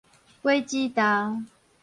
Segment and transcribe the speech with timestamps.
[0.41, 1.43] 果子豆